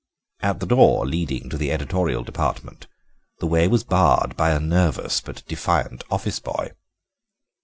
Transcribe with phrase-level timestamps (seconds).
[0.39, 2.87] At the door leading to the editorial department
[3.37, 6.71] the way was barred by a nervous but defiant office boy.